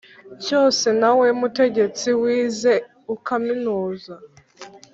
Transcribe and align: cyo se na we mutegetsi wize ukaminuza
cyo 0.43 0.59
se 0.79 0.89
na 1.01 1.11
we 1.19 1.27
mutegetsi 1.39 2.07
wize 2.21 2.73
ukaminuza 3.15 4.13